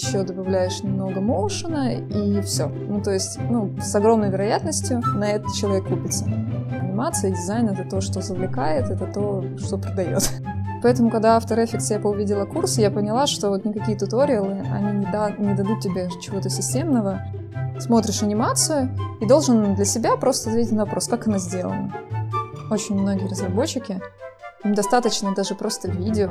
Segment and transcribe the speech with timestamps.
[0.00, 2.66] еще добавляешь немного моушена и все.
[2.66, 6.24] Ну, то есть, ну, с огромной вероятностью на это человек купится.
[6.24, 10.30] Анимация и дизайн— это то, что завлекает, это то, что продает.
[10.82, 15.12] Поэтому, когда After Effects я увидела курс, я поняла, что вот никакие туториалы, они не,
[15.12, 17.20] да, не дадут тебе чего-то системного.
[17.78, 18.90] Смотришь анимацию
[19.20, 21.92] и должен для себя просто ответить на вопрос, как она сделана.
[22.70, 24.00] Очень многие разработчики,
[24.64, 26.30] им достаточно даже просто видео.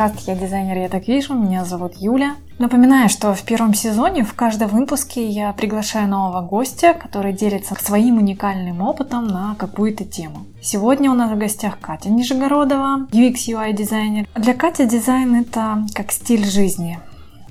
[0.00, 2.36] подкаст «Я дизайнер, я так вижу», меня зовут Юля.
[2.58, 8.16] Напоминаю, что в первом сезоне в каждом выпуске я приглашаю нового гостя, который делится своим
[8.16, 10.46] уникальным опытом на какую-то тему.
[10.62, 14.26] Сегодня у нас в гостях Катя Нижегородова, UX UI дизайнер.
[14.34, 16.98] Для Кати дизайн это как стиль жизни.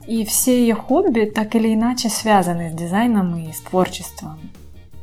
[0.07, 4.39] И все ее хобби так или иначе связаны с дизайном и с творчеством.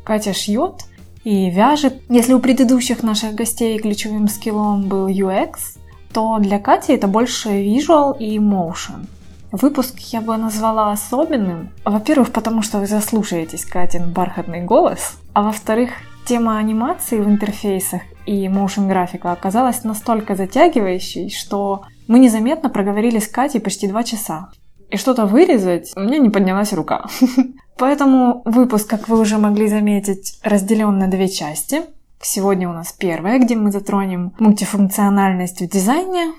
[0.03, 0.87] Катя шьет,
[1.23, 2.03] и вяжет.
[2.09, 5.76] Если у предыдущих наших гостей ключевым скиллом был UX,
[6.17, 9.05] то для Кати это больше visual и motion.
[9.53, 11.69] Выпуск я бы назвала особенным.
[11.85, 15.91] Во-первых, потому что вы заслушаетесь Катин бархатный голос, а во-вторых,
[16.25, 23.29] тема анимации в интерфейсах и motion графика оказалась настолько затягивающей, что мы незаметно проговорили с
[23.29, 24.49] Катей почти два часа.
[24.89, 27.05] И что-то вырезать, у меня не поднялась рука.
[27.77, 31.83] Поэтому выпуск, как вы уже могли заметить, разделен на две части.
[32.29, 36.33] Сегодня у нас первая, где мы затронем мультифункциональность в дизайне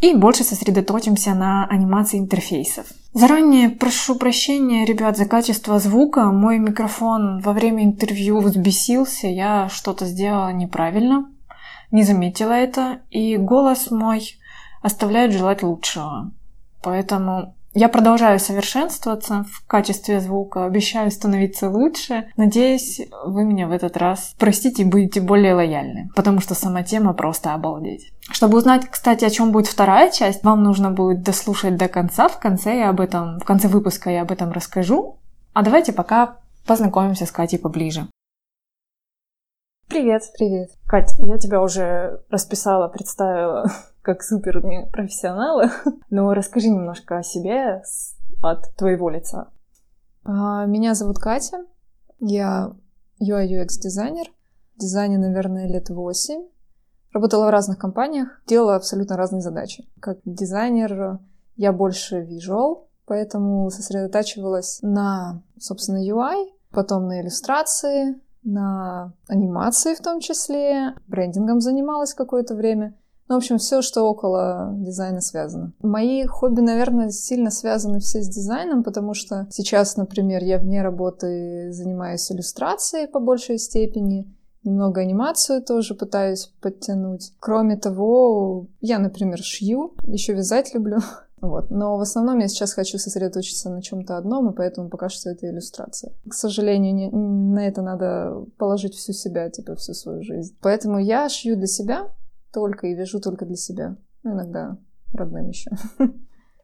[0.00, 2.86] и больше сосредоточимся на анимации интерфейсов.
[3.12, 6.32] Заранее прошу прощения, ребят, за качество звука.
[6.32, 11.30] Мой микрофон во время интервью взбесился, я что-то сделала неправильно,
[11.90, 14.38] не заметила это, и голос мой
[14.80, 16.32] оставляет желать лучшего.
[16.82, 22.30] Поэтому я продолжаю совершенствоваться в качестве звука, обещаю становиться лучше.
[22.38, 27.12] Надеюсь, вы меня в этот раз простите и будете более лояльны, потому что сама тема
[27.12, 28.14] просто обалдеть.
[28.30, 32.28] Чтобы узнать, кстати, о чем будет вторая часть, вам нужно будет дослушать до конца.
[32.28, 35.18] В конце я об этом, в конце выпуска я об этом расскажу.
[35.52, 38.08] А давайте пока познакомимся с Катей поближе.
[39.86, 40.22] Привет.
[40.38, 40.70] Привет.
[40.86, 43.70] Катя, я тебя уже расписала, представила
[44.06, 44.62] как супер
[44.92, 45.68] профессионалы.
[46.10, 47.82] Но расскажи немножко о себе
[48.40, 49.48] от твоего лица.
[50.22, 51.64] А, меня зовут Катя.
[52.20, 52.72] Я
[53.20, 54.26] UI UX дизайнер.
[54.76, 56.40] Дизайне, наверное, лет 8.
[57.12, 59.88] Работала в разных компаниях, делала абсолютно разные задачи.
[59.98, 61.18] Как дизайнер
[61.56, 70.20] я больше visual, поэтому сосредотачивалась на, собственно, UI, потом на иллюстрации, на анимации в том
[70.20, 72.94] числе, брендингом занималась какое-то время—
[73.28, 75.72] ну, в общем, все, что около дизайна связано.
[75.80, 81.72] Мои хобби, наверное, сильно связаны все с дизайном, потому что сейчас, например, я вне работы
[81.72, 84.32] занимаюсь иллюстрацией по большей степени,
[84.66, 87.32] немного анимацию тоже пытаюсь подтянуть.
[87.40, 90.98] Кроме того, я, например, шью, еще вязать люблю.
[91.38, 91.70] Вот.
[91.70, 95.46] Но в основном я сейчас хочу сосредоточиться на чем-то одном, и поэтому пока что это
[95.48, 96.14] иллюстрация.
[96.26, 100.56] К сожалению, не, на это надо положить всю себя, типа всю свою жизнь.
[100.62, 102.08] Поэтому я шью для себя,
[102.52, 103.96] только и вяжу только для себя.
[104.22, 104.78] Ну, иногда
[105.12, 105.70] родным еще.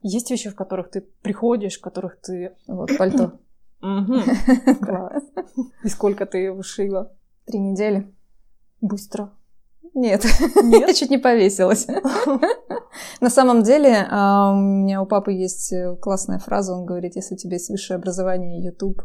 [0.01, 2.55] Есть вещи, в которых ты приходишь, в которых ты...
[2.67, 3.39] Вот, пальто.
[3.81, 5.23] Класс.
[5.83, 7.13] И сколько ты его шила?
[7.45, 8.13] Три недели.
[8.81, 9.31] Быстро.
[9.93, 10.25] Нет,
[10.63, 10.81] Нет?
[10.87, 11.87] я чуть не повесилась.
[13.21, 17.35] На самом деле, а, у меня у папы есть э, классная фраза, он говорит, если
[17.35, 19.03] у тебя есть высшее образование и YouTube,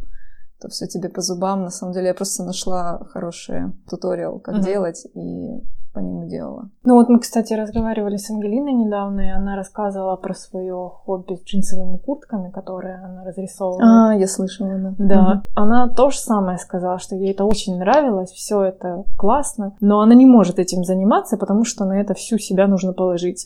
[0.61, 1.63] то все тебе по зубам.
[1.63, 5.63] На самом деле, я просто нашла хороший туториал, как делать, и
[5.93, 6.71] по нему делала.
[6.85, 11.45] Ну вот мы, кстати, разговаривали с Ангелиной недавно, и она рассказывала про свое хобби с
[11.45, 14.11] джинсовыми куртками, которые она разрисовывала.
[14.11, 14.95] А, я слышала, да.
[14.99, 15.33] Да.
[15.33, 15.43] Угу.
[15.57, 20.15] Она то же самое сказала, что ей это очень нравилось, все это классно, но она
[20.15, 23.45] не может этим заниматься, потому что на это всю себя нужно положить.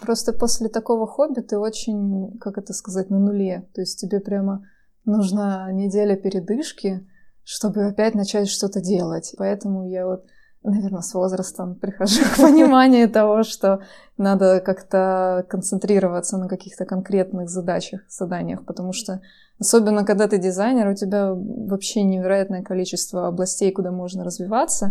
[0.00, 3.68] Просто после такого хобби ты очень, как это сказать, на нуле.
[3.74, 4.64] То есть тебе прямо
[5.04, 7.06] нужна неделя передышки,
[7.44, 9.34] чтобы опять начать что-то делать.
[9.38, 10.24] Поэтому я вот
[10.64, 13.80] наверное, с возрастом прихожу к пониманию того, что
[14.16, 19.20] надо как-то концентрироваться на каких-то конкретных задачах, заданиях, потому что
[19.60, 24.90] особенно когда ты дизайнер, у тебя вообще невероятное количество областей, куда можно развиваться,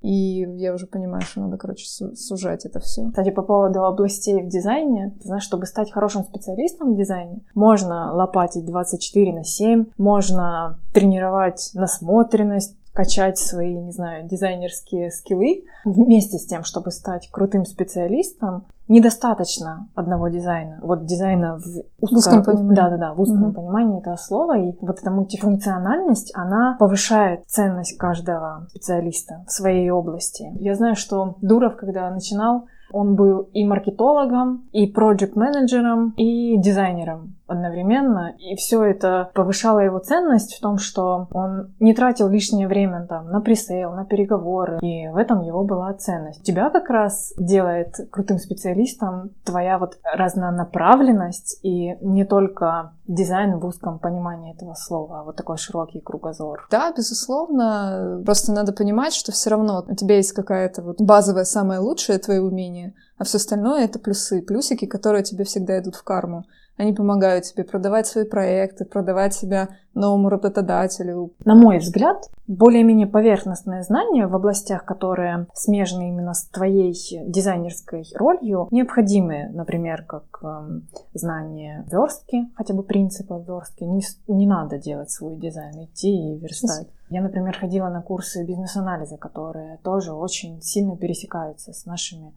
[0.00, 1.84] и я уже понимаю, что надо, короче,
[2.14, 3.08] сужать это все.
[3.08, 8.12] Кстати, по поводу областей в дизайне, ты знаешь, чтобы стать хорошим специалистом в дизайне, можно
[8.14, 16.44] лопатить 24 на 7, можно тренировать насмотренность, качать свои, не знаю, дизайнерские скиллы вместе с
[16.44, 20.80] тем, чтобы стать крутым специалистом, недостаточно одного дизайна.
[20.82, 22.74] Вот дизайна в узком понимании.
[22.74, 23.52] Да, да, да, в узком угу.
[23.54, 24.58] понимании этого слова.
[24.58, 30.52] И вот эта мультифункциональность, она повышает ценность каждого специалиста в своей области.
[30.60, 38.32] Я знаю, что Дуров, когда начинал, он был и маркетологом, и проект-менеджером, и дизайнером одновременно.
[38.38, 43.28] И все это повышало его ценность в том, что он не тратил лишнее время там
[43.30, 44.78] на пресейл, на переговоры.
[44.80, 46.44] И в этом его была ценность.
[46.44, 53.98] Тебя как раз делает крутым специалистом твоя вот разнонаправленность и не только дизайн в узком
[53.98, 56.68] понимании этого слова, а вот такой широкий кругозор.
[56.70, 58.22] Да, безусловно.
[58.24, 62.40] Просто надо понимать, что все равно у тебя есть какая-то вот базовая, самое лучшее твое
[62.80, 66.44] умение, а все остальное это плюсы, плюсики, которые тебе всегда идут в карму.
[66.76, 71.34] Они помогают тебе продавать свои проекты, продавать себя новому работодателю.
[71.44, 76.94] На мой взгляд, более-менее поверхностные знания в областях, которые смежны именно с твоей
[77.26, 80.80] дизайнерской ролью, необходимы, например, как э,
[81.12, 83.84] знание верстки, хотя бы принципа верстки.
[83.84, 86.88] Не, не надо делать свой дизайн, идти и верстать.
[87.10, 92.32] Я, например, ходила на курсы бизнес-анализа, которые тоже очень сильно пересекаются с нашими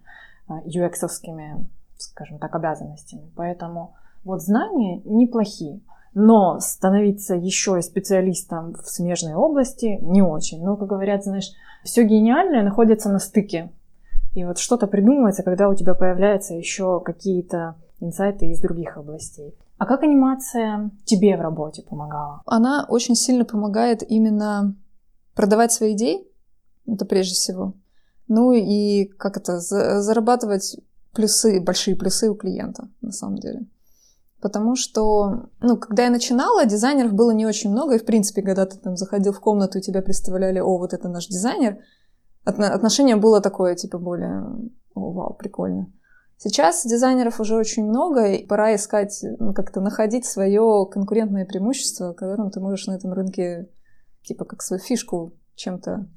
[0.50, 1.66] UX-овскими,
[1.98, 3.31] скажем так, обязанностями.
[3.36, 5.81] Поэтому вот знания неплохие,
[6.13, 10.63] но становиться еще и специалистом в смежной области не очень.
[10.63, 11.51] Ну, как говорят, знаешь,
[11.84, 13.72] все гениальное находится на стыке.
[14.34, 19.56] И вот что-то придумывается, когда у тебя появляются еще какие-то инсайты из других областей.
[19.78, 22.42] А как анимация тебе в работе помогала?
[22.46, 24.75] Она очень сильно помогает именно
[25.36, 26.25] продавать свои идеи,
[26.88, 27.74] это прежде всего.
[28.28, 30.78] Ну и как это, зарабатывать
[31.14, 33.68] плюсы, большие плюсы у клиента, на самом деле.
[34.42, 38.66] Потому что, ну, когда я начинала, дизайнеров было не очень много, и, в принципе, когда
[38.66, 41.78] ты там заходил в комнату, и тебя представляли, о, вот это наш дизайнер,
[42.44, 44.44] отношение было такое, типа, более,
[44.96, 45.94] о, вау, прикольно.
[46.36, 52.52] Сейчас дизайнеров уже очень много, и пора искать, ну, как-то находить свое конкурентное преимущество, которым
[52.52, 53.70] ты можешь на этом рынке,
[54.24, 56.10] типа, как свою фишку чем-то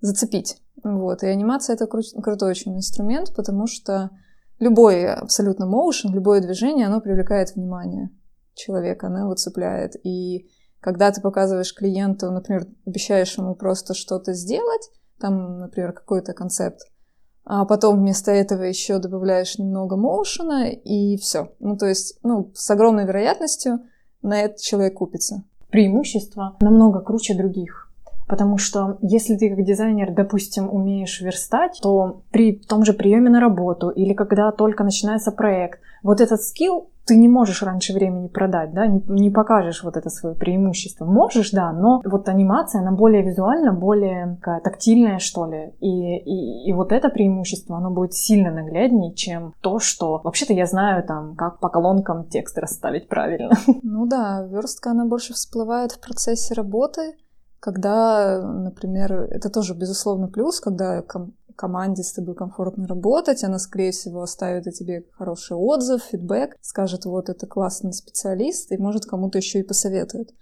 [0.00, 0.60] зацепить.
[0.82, 1.22] Вот.
[1.22, 4.10] И анимация— это кру- крутой очень инструмент, потому что
[4.58, 8.10] любой абсолютно моушен, любое движение, оно привлекает внимание
[8.54, 9.94] человека, оно его цепляет.
[10.04, 10.48] И
[10.80, 16.80] когда ты показываешь клиенту, например, обещаешь ему просто что-то сделать, там, например, какой-то концепт,
[17.44, 21.52] а потом вместо этого еще добавляешь немного моушена, и все.
[21.60, 23.80] Ну, то есть, ну, с огромной вероятностью
[24.22, 25.44] на это человек купится.
[25.70, 27.83] Преимущество намного круче других.
[28.26, 33.40] Потому что если ты как дизайнер, допустим, умеешь верстать, то при том же приеме на
[33.40, 38.72] работу или когда только начинается проект, вот этот скилл ты не можешь раньше времени продать,
[38.72, 41.04] да, не, не покажешь вот это свое преимущество.
[41.04, 45.74] Можешь, да, но вот анимация, она более визуально, более тактильная, что ли.
[45.80, 50.66] И, и, и вот это преимущество, оно будет сильно нагляднее, чем то, что вообще-то я
[50.66, 53.50] знаю там, как по колонкам текст расставить правильно.
[53.82, 57.14] Ну да, верстка, она больше всплывает в процессе работы,
[57.64, 63.90] когда, например, это тоже, безусловно, плюс, когда ком- команде с тобой комфортно работать, она, скорее
[63.90, 69.38] всего, оставит о тебе хороший отзыв, фидбэк, скажет, вот, это классный специалист, и, может, кому-то
[69.38, 70.34] еще и посоветует.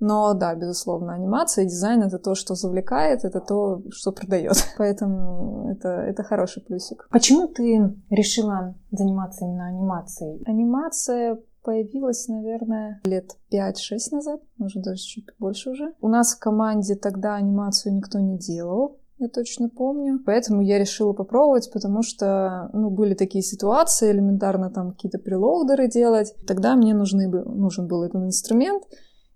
[0.00, 4.56] Но да, безусловно, анимация и дизайн это то, что завлекает, это то, что продает.
[4.76, 7.06] Поэтому это, это хороший плюсик.
[7.12, 10.42] Почему ты решила заниматься именно анимацией?
[10.44, 13.72] Анимация появилась, наверное, лет 5-6
[14.12, 15.92] назад, может даже чуть больше уже.
[16.00, 20.20] У нас в команде тогда анимацию никто не делал, я точно помню.
[20.24, 26.34] Поэтому я решила попробовать, потому что, ну, были такие ситуации, элементарно там какие-то прелоудеры делать.
[26.46, 28.84] Тогда мне нужны, нужен был этот инструмент.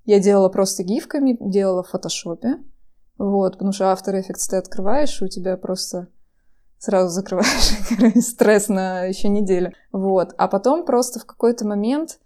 [0.04, 2.58] Я делала просто гифками, делала в фотошопе.
[3.18, 6.08] Вот, потому что After Effects ты открываешь, и у тебя просто
[6.80, 9.72] сразу закрываешь стресс на еще неделю.
[9.92, 10.34] Вот.
[10.38, 12.18] А потом просто в какой-то момент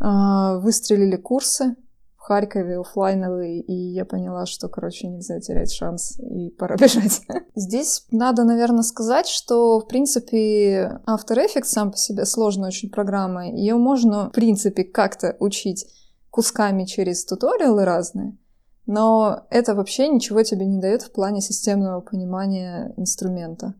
[0.00, 1.76] э, выстрелили курсы
[2.16, 7.20] в Харькове офлайновые, и я поняла, что, короче, нельзя терять шанс, и пора бежать.
[7.54, 13.50] Здесь надо, наверное, сказать, что, в принципе, After Effects сам по себе сложная очень программа.
[13.50, 15.86] Ее можно, в принципе, как-то учить
[16.30, 18.38] кусками через туториалы разные,
[18.86, 23.74] но это вообще ничего тебе не дает в плане системного понимания инструмента.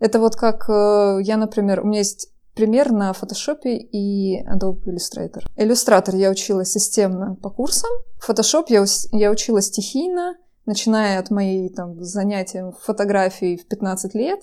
[0.00, 5.42] Это вот как э, я, например, у меня есть пример на Photoshop и Adobe Illustrator.
[5.56, 7.90] Illustrator я учила системно по курсам.
[8.26, 14.40] Photoshop я, я учила стихийно, начиная от моей там занятия фотографией в 15 лет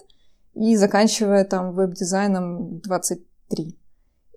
[0.54, 3.78] и заканчивая там веб-дизайном 23.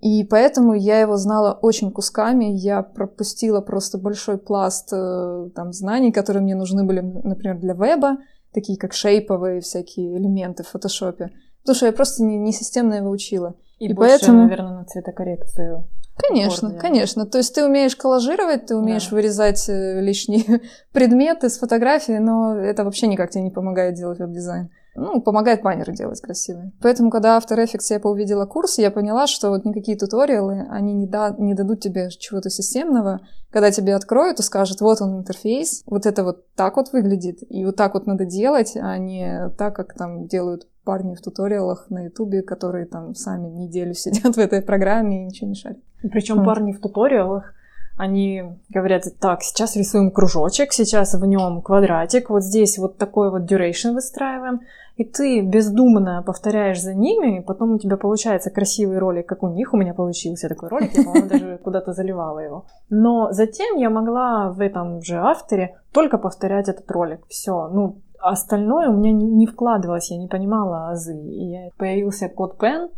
[0.01, 6.11] И поэтому я его знала очень кусками, я пропустила просто большой пласт э, там, знаний,
[6.11, 8.17] которые мне нужны были, например, для веба,
[8.53, 11.31] такие как шейповые всякие элементы в фотошопе,
[11.63, 13.55] потому что я просто не, не системно его учила.
[13.79, 14.43] И, и больше, поэтому...
[14.43, 15.89] наверное, на цветокоррекцию.
[16.29, 16.81] Конечно, Форме.
[16.81, 17.27] конечно.
[17.27, 19.17] То есть ты умеешь коллажировать, ты умеешь да.
[19.17, 20.61] вырезать э, лишние
[20.93, 25.93] предметы с фотографии, но это вообще никак тебе не помогает делать веб-дизайн ну, помогает баннеры
[25.93, 26.73] делать красивые.
[26.81, 31.07] Поэтому, когда After Effects я поувидела курс, я поняла, что вот никакие туториалы, они не,
[31.07, 33.21] да, не дадут тебе чего-то системного.
[33.51, 37.65] Когда тебе откроют и скажут, вот он интерфейс, вот это вот так вот выглядит, и
[37.65, 42.05] вот так вот надо делать, а не так, как там делают парни в туториалах на
[42.05, 45.79] Ютубе, которые там сами неделю сидят в этой программе и ничего не шарят.
[46.03, 46.47] Причем вот.
[46.47, 47.55] парни в туториалах
[47.97, 53.43] они говорят, так, сейчас рисуем кружочек, сейчас в нем квадратик, вот здесь вот такой вот
[53.43, 54.61] duration выстраиваем,
[54.97, 59.49] и ты бездумно повторяешь за ними, и потом у тебя получается красивый ролик, как у
[59.49, 62.65] них у меня получился такой ролик, я, по-моему, даже куда-то заливала его.
[62.89, 67.21] Но затем я могла в этом же авторе только повторять этот ролик.
[67.29, 71.17] Все, ну, остальное у меня не, вкладывалось, я не понимала азы.
[71.17, 72.91] И появился код Pen,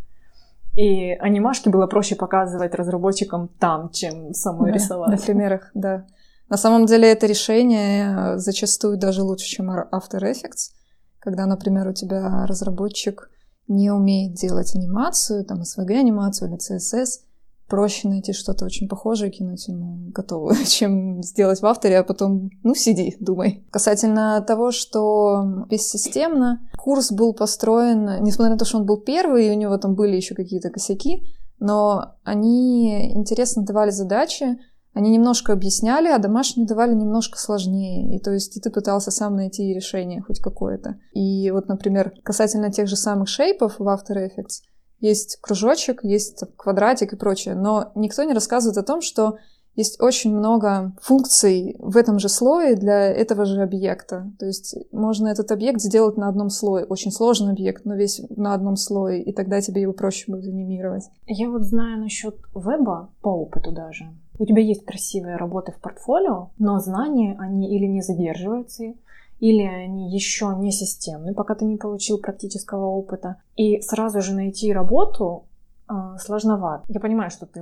[0.75, 5.11] и анимашки было проще показывать разработчикам там, чем самой да, рисовать.
[5.11, 6.07] На примерах, да.
[6.49, 10.73] На самом деле это решение зачастую даже лучше, чем After Effects,
[11.19, 13.31] когда, например, у тебя разработчик
[13.69, 17.21] не умеет делать анимацию, там SVG-анимацию или CSS,
[17.73, 22.51] проще найти что-то очень похожее и кинуть ему готовую, чем сделать в авторе, а потом,
[22.63, 23.67] ну, сиди, думай.
[23.71, 29.51] Касательно того, что бессистемно, курс был построен, несмотря на то, что он был первый, и
[29.51, 31.23] у него там были еще какие-то косяки,
[31.61, 34.59] но они интересно давали задачи,
[34.93, 38.15] они немножко объясняли, а домашние давали немножко сложнее.
[38.15, 40.97] И то есть и ты пытался сам найти решение хоть какое-то.
[41.15, 44.61] И вот, например, касательно тех же самых шейпов в After Effects,
[45.03, 49.37] есть кружочек, есть квадратик и прочее, но никто не рассказывает о том, что
[49.75, 54.31] есть очень много функций в этом же слое для этого же объекта.
[54.39, 56.85] То есть можно этот объект сделать на одном слое.
[56.85, 61.05] Очень сложный объект, но весь на одном слое, и тогда тебе его проще будет анимировать.
[61.27, 64.05] Я вот знаю насчет веба по опыту даже.
[64.39, 68.95] У тебя есть красивые работы в портфолио, но знания, они или не задерживаются,
[69.43, 73.43] или они еще не системны, пока ты не получил практического опыта.
[73.57, 75.49] И сразу же найти работу
[75.89, 76.85] э, сложновато.
[76.87, 77.61] Я понимаю, что ты...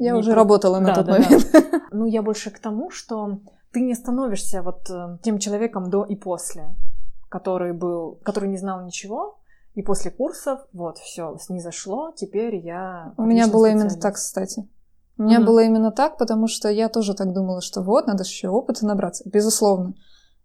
[0.00, 0.40] Я уже про...
[0.40, 1.48] работала на да, тот да, момент.
[1.50, 1.62] Да.
[1.92, 3.38] Ну, я больше к тому, что
[3.72, 6.76] ты не становишься вот э, тем человеком до и после,
[7.30, 9.38] который был, который не знал ничего,
[9.74, 13.14] и после курсов, вот, все, снизошло, теперь я...
[13.16, 14.68] У меня было именно так, кстати.
[15.16, 15.44] У меня mm-hmm.
[15.46, 19.22] было именно так, потому что я тоже так думала, что вот, надо еще опыта набраться,
[19.26, 19.94] безусловно.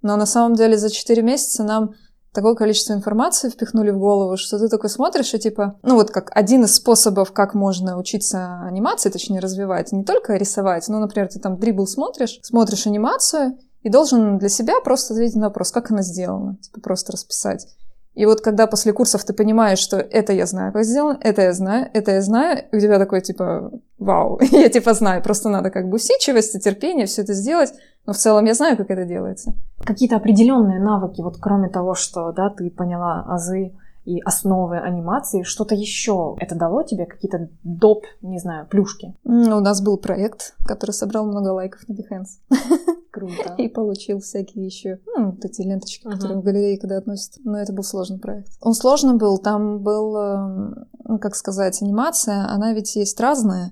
[0.04, 1.96] Но на самом деле за 4 месяца нам
[2.34, 6.30] такое количество информации впихнули в голову, что ты такой смотришь и типа, ну вот как
[6.36, 11.40] один из способов, как можно учиться анимации, точнее развивать, не только рисовать, ну, например, ты
[11.40, 16.02] там дрибл смотришь, смотришь анимацию и должен для себя просто ответить на вопрос, как она
[16.02, 17.68] сделана, типа просто расписать.
[18.16, 21.54] И вот когда после курсов ты понимаешь, что это я знаю, как сделано, это я
[21.54, 25.72] знаю, это я знаю, и у тебя такой типа, вау, я типа знаю, просто надо
[25.72, 27.74] как бы усидчивость и терпение все это сделать,
[28.06, 29.54] но в целом я знаю, как это делается.
[29.80, 33.74] Какие-то определенные навыки, вот кроме того, что, да, ты поняла азы
[34.06, 39.16] и основы анимации, что-то еще это дало тебе, какие-то доп, не знаю, плюшки?
[39.24, 42.40] У нас был проект, который собрал много лайков на Behance.
[43.14, 43.54] Круто.
[43.60, 46.14] И получил всякие еще, ну, вот эти ленточки, uh-huh.
[46.14, 47.36] которые в галерее когда относят.
[47.44, 48.50] Но это был сложный проект.
[48.60, 53.72] Он сложный был, там был, эм, ну, как сказать, анимация, она ведь есть разная.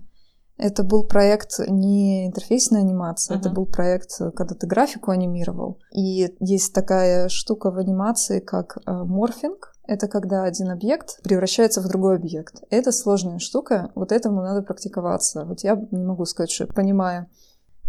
[0.58, 3.40] Это был проект не интерфейсная анимация, uh-huh.
[3.40, 5.80] это был проект, когда ты графику анимировал.
[5.92, 9.74] И есть такая штука в анимации, как э, морфинг.
[9.88, 12.62] Это когда один объект превращается в другой объект.
[12.70, 15.46] Это сложная штука, вот этому надо практиковаться.
[15.46, 17.26] Вот я не могу сказать, что я понимаю.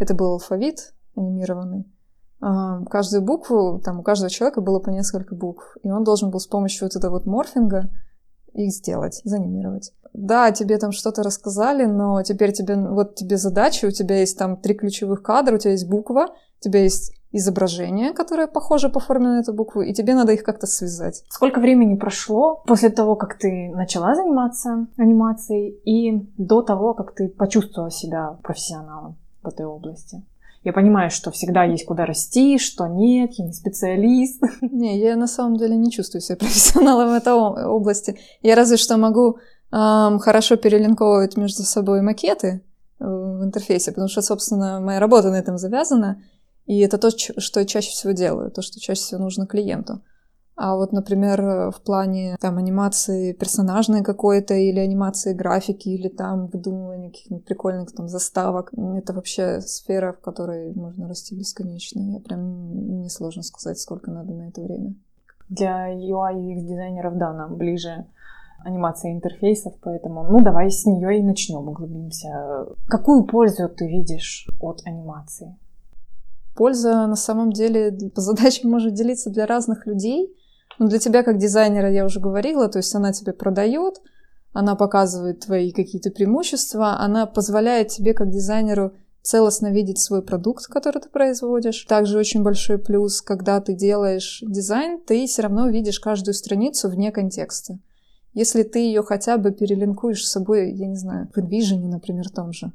[0.00, 1.86] Это был алфавит анимированный.
[2.40, 5.76] А, каждую букву, там у каждого человека было по несколько букв.
[5.82, 7.88] И он должен был с помощью вот этого вот морфинга
[8.52, 13.90] их сделать, занимировать да, тебе там что-то рассказали, но теперь тебе, вот тебе задача, у
[13.90, 16.28] тебя есть там три ключевых кадра, у тебя есть буква,
[16.60, 20.42] у тебя есть изображение, которое похоже по форме на эту букву, и тебе надо их
[20.42, 21.24] как-то связать.
[21.30, 27.28] Сколько времени прошло после того, как ты начала заниматься анимацией, и до того, как ты
[27.28, 30.22] почувствовала себя профессионалом в этой области?
[30.64, 34.40] Я понимаю, что всегда есть куда расти, что нет, я не специалист.
[34.62, 38.18] Не, я на самом деле не чувствую себя профессионалом в этой области.
[38.42, 39.38] Я разве что могу
[39.72, 42.60] хорошо перелинковывать между собой макеты
[43.00, 46.22] э, в интерфейсе, потому что, собственно, моя работа на этом завязана,
[46.66, 50.02] и это то, что я чаще всего делаю, то, что чаще всего нужно клиенту.
[50.64, 57.10] А вот, например, в плане там анимации персонажной какой-то или анимации графики или там выдумывания
[57.10, 62.00] каких-нибудь прикольных там заставок, это вообще сфера, в которой можно расти бесконечно.
[62.12, 62.42] Я прям
[63.00, 64.94] мне сложно сказать, сколько надо на это время.
[65.48, 68.06] Для UI UX дизайнеров, да, нам ближе
[68.64, 72.68] анимация интерфейсов, поэтому, ну, давай с нее и начнем, углубимся.
[72.86, 75.56] Какую пользу ты видишь от анимации?
[76.54, 80.32] Польза на самом деле по задачам может делиться для разных людей.
[80.78, 84.00] Но для тебя как дизайнера я уже говорила, то есть она тебе продает,
[84.52, 91.00] она показывает твои какие-то преимущества, она позволяет тебе как дизайнеру целостно видеть свой продукт, который
[91.00, 91.84] ты производишь.
[91.88, 97.12] Также очень большой плюс, когда ты делаешь дизайн, ты все равно видишь каждую страницу вне
[97.12, 97.78] контекста.
[98.34, 102.52] Если ты ее хотя бы перелинкуешь с собой, я не знаю, в InVision, например, том
[102.52, 102.72] же,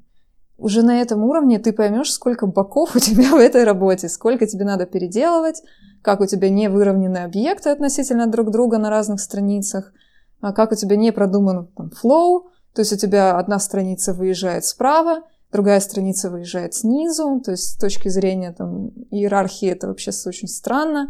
[0.57, 4.65] уже на этом уровне ты поймешь, сколько боков у тебя в этой работе, сколько тебе
[4.65, 5.61] надо переделывать,
[6.01, 9.93] как у тебя не выровнены объекты относительно друг друга на разных страницах,
[10.41, 14.65] а как у тебя не продуман там, флоу, то есть у тебя одна страница выезжает
[14.65, 20.47] справа, другая страница выезжает снизу, то есть с точки зрения там, иерархии это вообще очень
[20.47, 21.09] странно,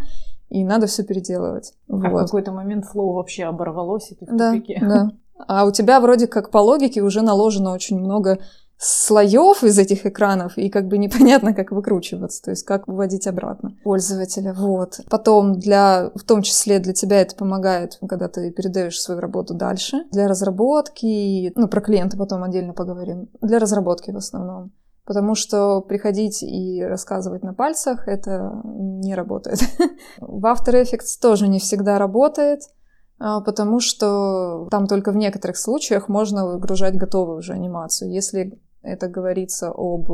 [0.49, 1.73] и надо все переделывать.
[1.89, 2.21] А вот.
[2.21, 4.79] в какой-то момент флоу вообще оборвалось, и ты в да, тупике.
[4.81, 5.11] Да,
[5.47, 8.39] А у тебя вроде как по логике уже наложено очень много
[8.77, 13.75] слоев из этих экранов, и как бы непонятно, как выкручиваться, то есть как выводить обратно
[13.83, 14.53] пользователя.
[14.53, 14.99] Вот.
[15.09, 20.05] Потом для, в том числе для тебя это помогает, когда ты передаешь свою работу дальше.
[20.11, 23.29] Для разработки, ну, про клиента потом отдельно поговорим.
[23.41, 24.71] Для разработки в основном.
[25.05, 29.59] Потому что приходить и рассказывать на пальцах это не работает.
[30.19, 32.63] В After Effects тоже не всегда работает,
[33.17, 38.11] а, потому что там только в некоторых случаях можно выгружать готовую уже анимацию.
[38.11, 40.09] Если это говорится об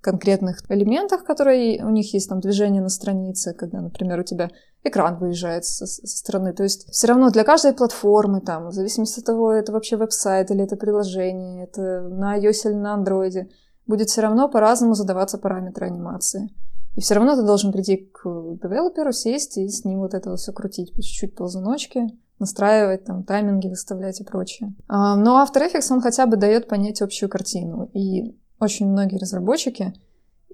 [0.00, 4.50] конкретных элементах, которые у них есть там движение на странице, когда, например, у тебя
[4.84, 6.52] экран выезжает со, со стороны.
[6.52, 10.50] То есть все равно для каждой платформы, там, в зависимости от того, это вообще веб-сайт
[10.50, 13.48] или это приложение, это на iOS или на Android,
[13.86, 16.50] будет все равно по-разному задаваться параметры анимации.
[16.96, 20.52] И все равно ты должен прийти к девелоперу, сесть и с ним вот это все
[20.52, 24.74] крутить по чуть-чуть ползуночки, настраивать, там, тайминги выставлять и прочее.
[24.88, 27.90] А, но After Effects, он хотя бы дает понять общую картину.
[27.92, 29.94] И очень многие разработчики,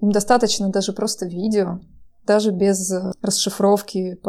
[0.01, 1.79] им достаточно даже просто видео,
[2.25, 2.91] даже без
[3.21, 4.19] расшифровки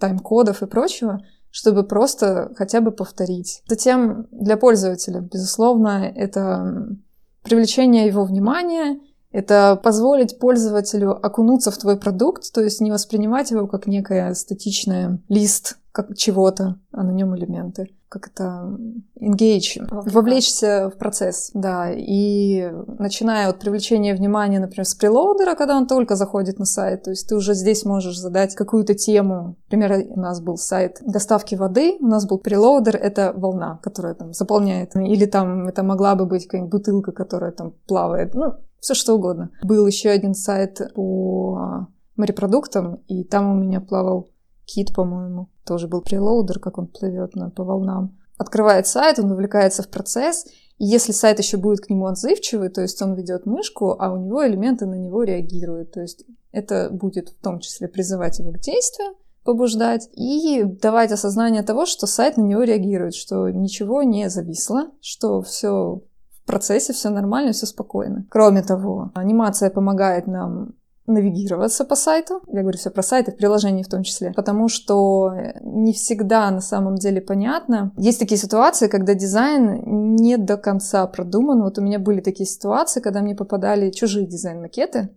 [0.00, 3.62] тайм-кодов и прочего, чтобы просто хотя бы повторить.
[3.68, 6.96] Затем для пользователя, безусловно, это
[7.42, 9.00] привлечение его внимания,
[9.32, 15.18] это позволить пользователю окунуться в твой продукт, то есть не воспринимать его как некое статичное
[15.28, 17.90] лист как чего-то, а на нем элементы.
[18.10, 18.76] Как это
[19.20, 21.92] engage, вовлечься в процесс, да.
[21.92, 22.68] И
[22.98, 27.28] начиная от привлечения внимания, например, с прелоудера, когда он только заходит на сайт, то есть
[27.28, 29.56] ты уже здесь можешь задать какую-то тему.
[29.70, 34.32] Например, у нас был сайт доставки воды, у нас был прелоудер, это волна, которая там
[34.32, 34.96] заполняет.
[34.96, 38.34] Или там это могла бы быть какая-нибудь бутылка, которая там плавает.
[38.34, 39.52] Ну, все что угодно.
[39.62, 44.30] Был еще один сайт по морепродуктам, и там у меня плавал
[44.64, 45.48] кит, по-моему.
[45.70, 48.18] Тоже был прелоудер, как он плывет на, по волнам.
[48.36, 50.44] Открывает сайт, он вовлекается в процесс,
[50.78, 54.16] и если сайт еще будет к нему отзывчивый, то есть он ведет мышку, а у
[54.16, 55.92] него элементы на него реагируют.
[55.92, 61.62] То есть это будет в том числе призывать его к действию, побуждать и давать осознание
[61.62, 66.02] того, что сайт на него реагирует, что ничего не зависло, что все
[66.32, 68.26] в процессе, все нормально, все спокойно.
[68.28, 70.74] Кроме того, анимация помогает нам
[71.10, 72.40] навигироваться по сайту.
[72.48, 74.32] Я говорю все про сайты, в приложении в том числе.
[74.34, 77.92] Потому что не всегда на самом деле понятно.
[77.96, 81.62] Есть такие ситуации, когда дизайн не до конца продуман.
[81.62, 85.10] Вот у меня были такие ситуации, когда мне попадали чужие дизайн-макеты,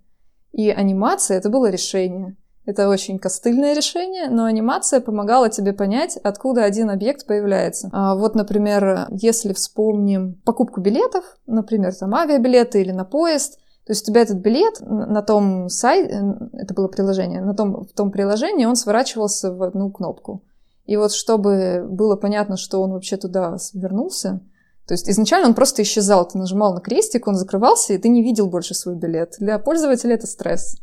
[0.51, 2.37] и анимация— это было решение.
[2.65, 7.89] Это очень костыльное решение, но анимация помогала тебе понять, откуда один объект появляется.
[7.91, 14.03] А вот, например, если вспомним покупку билетов, например, там авиабилеты или на поезд, то есть
[14.03, 18.65] у тебя этот билет на том сайте, это было приложение, на том, в том приложении
[18.65, 20.43] он сворачивался в одну кнопку.
[20.85, 24.41] И вот чтобы было понятно, что он вообще туда вернулся,
[24.87, 28.21] то есть изначально он просто исчезал, ты нажимал на крестик, он закрывался, и ты не
[28.21, 29.35] видел больше свой билет.
[29.39, 30.77] Для пользователя это стресс.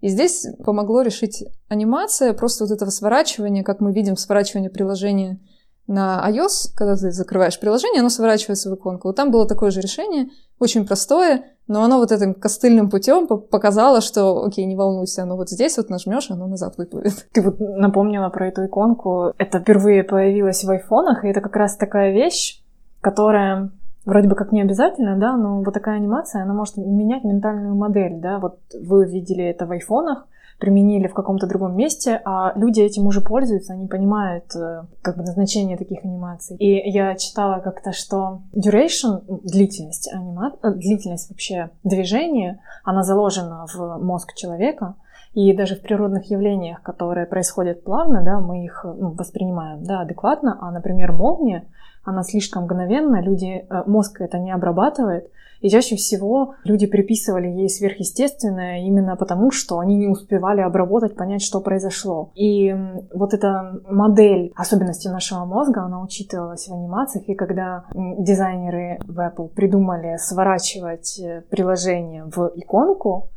[0.00, 5.40] И здесь помогло решить анимация, просто вот этого сворачивания, как мы видим сворачивание приложения
[5.86, 9.08] на iOS, когда ты закрываешь приложение, оно сворачивается в иконку.
[9.08, 14.00] Вот там было такое же решение, очень простое, но оно вот этим костыльным путем показало,
[14.00, 17.26] что, окей, не волнуйся, оно вот здесь вот нажмешь, оно назад выплывет.
[17.32, 19.32] Ты вот напомнила про эту иконку.
[19.38, 22.62] Это впервые появилось в айфонах, и это как раз такая вещь,
[23.00, 23.70] которая
[24.04, 28.20] вроде бы как не обязательно, да, но вот такая анимация, она может менять ментальную модель,
[28.20, 28.38] да.
[28.38, 30.26] Вот вы видели это в айфонах,
[30.58, 35.22] применили в каком-то другом месте, а люди этим уже пользуются, они понимают э, как бы
[35.22, 36.56] назначение таких анимаций.
[36.56, 40.56] И я читала как-то, что duration, длительность анима...
[40.62, 44.94] Э, длительность вообще движения, она заложена в мозг человека,
[45.34, 50.56] и даже в природных явлениях, которые происходят плавно, да, мы их ну, воспринимаем да, адекватно,
[50.60, 51.66] а, например, молния,
[52.04, 55.30] она слишком мгновенна, люди, э, мозг это не обрабатывает,
[55.64, 61.40] и чаще всего люди приписывали ей сверхъестественное именно потому, что они не успевали обработать, понять,
[61.40, 62.30] что произошло.
[62.34, 62.74] И
[63.14, 69.48] вот эта модель особенностей нашего мозга, она учитывалась в анимациях, и когда дизайнеры в Apple
[69.48, 73.30] придумали сворачивать э, приложение в иконку,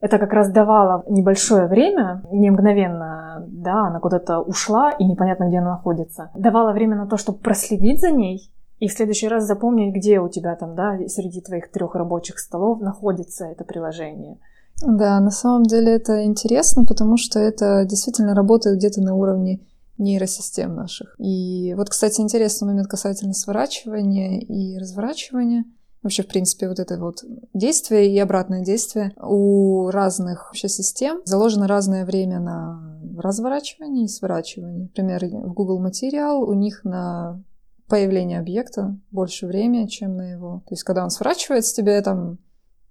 [0.00, 5.58] это как раз давало небольшое время, не мгновенно, да, она куда-то ушла и непонятно, где
[5.58, 6.30] она находится.
[6.34, 10.28] Давало время на то, чтобы проследить за ней и в следующий раз запомнить, где у
[10.28, 14.38] тебя там, да, среди твоих трех рабочих столов находится это приложение.
[14.80, 19.60] Да, на самом деле это интересно, потому что это действительно работает где-то на уровне
[19.98, 21.16] нейросистем наших.
[21.18, 25.64] И вот, кстати, интересный момент касательно сворачивания и разворачивания
[26.02, 31.66] вообще, в принципе, вот это вот действие и обратное действие у разных вообще систем заложено
[31.66, 34.82] разное время на разворачивание и сворачивание.
[34.82, 37.42] Например, в Google Material у них на
[37.88, 40.62] появление объекта больше времени, чем на его.
[40.66, 42.38] То есть, когда он сворачивается, тебе там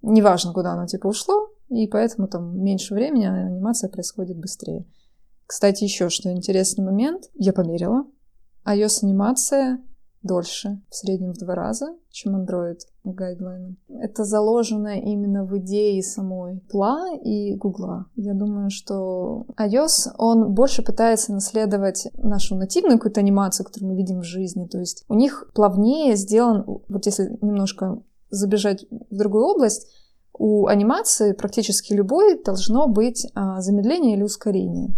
[0.02, 4.86] неважно, куда оно типа ушло, и поэтому там меньше времени, а анимация происходит быстрее.
[5.46, 8.04] Кстати, еще что интересный момент, я померила.
[8.66, 9.82] iOS-анимация
[10.22, 12.80] дольше, в среднем в два раза, чем Android
[13.12, 13.76] гайдлайном.
[13.88, 18.06] Это заложено именно в идее самой Пла и Гугла.
[18.16, 24.20] Я думаю, что iOS, он больше пытается наследовать нашу нативную какую-то анимацию, которую мы видим
[24.20, 24.66] в жизни.
[24.66, 29.88] То есть у них плавнее сделан, вот если немножко забежать в другую область,
[30.38, 34.94] у анимации практически любой должно быть а, замедление или ускорение.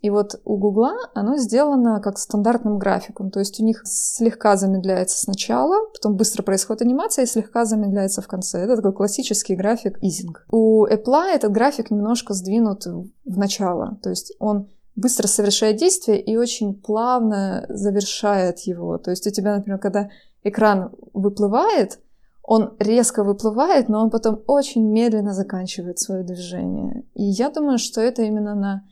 [0.00, 5.18] И вот у Гугла оно сделано как стандартным графиком, то есть у них слегка замедляется
[5.18, 8.60] сначала, потом быстро происходит анимация и слегка замедляется в конце.
[8.60, 10.46] Это такой классический график изинг.
[10.50, 16.36] У Apple этот график немножко сдвинут в начало, то есть он быстро совершает действие и
[16.36, 18.98] очень плавно завершает его.
[18.98, 20.10] То есть у тебя, например, когда
[20.42, 22.00] экран выплывает,
[22.42, 27.04] он резко выплывает, но он потом очень медленно заканчивает свое движение.
[27.14, 28.84] И я думаю, что это именно на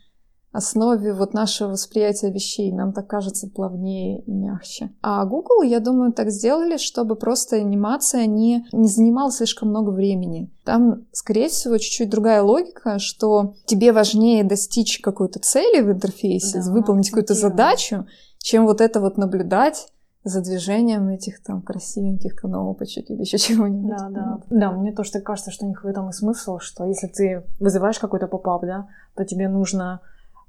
[0.57, 2.73] основе вот нашего восприятия вещей.
[2.73, 4.91] Нам так кажется плавнее и мягче.
[5.03, 10.51] А Google, я думаю, так сделали, чтобы просто анимация не, не занимала слишком много времени.
[10.65, 16.73] Там, скорее всего, чуть-чуть другая логика, что тебе важнее достичь какой-то цели в интерфейсе, да,
[16.73, 18.07] выполнить какую-то задачу,
[18.39, 19.89] чем вот это вот наблюдать
[20.27, 23.97] за движением этих там красивеньких кнопочек или еще чего-нибудь.
[23.97, 24.41] Да, да.
[24.51, 27.45] Да, мне тоже так кажется, что у них в этом и смысл, что если ты
[27.61, 30.01] вызываешь какой-то поп-ап, да, то тебе нужно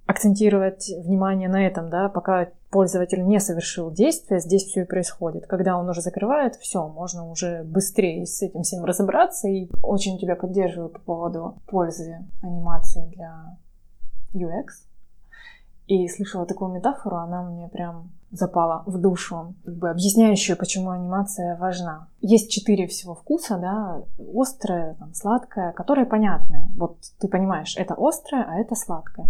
[0.07, 5.47] акцентировать внимание на этом, да, пока пользователь не совершил действия, здесь все и происходит.
[5.47, 9.47] Когда он уже закрывает, все, можно уже быстрее с этим всем разобраться.
[9.49, 13.57] И очень тебя поддерживаю по поводу пользы анимации для
[14.33, 14.67] UX.
[15.87, 21.57] И слышала такую метафору, она мне прям запала в душу, как бы объясняющую, почему анимация
[21.57, 22.07] важна.
[22.19, 24.01] Есть четыре всего вкуса, да,
[24.35, 26.69] острое, там, сладкое, которое понятное.
[26.75, 29.27] Вот ты понимаешь, это острое, а это сладкое.